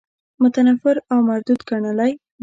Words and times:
متنفر 0.41 0.95
او 1.11 1.17
مردود 1.27 1.59
ګڼلی. 1.69 2.11